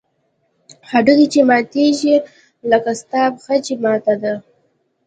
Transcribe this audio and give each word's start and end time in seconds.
هډوکى 0.89 1.25
چې 1.33 1.41
ماتېږي 1.49 2.15
لکه 2.71 2.91
ستا 3.01 3.21
پښه 3.35 3.55
چې 3.65 3.73
ماته 3.83 4.13
ده. 4.21 4.33